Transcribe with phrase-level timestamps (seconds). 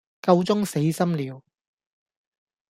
[0.19, 1.43] 夠鐘死心了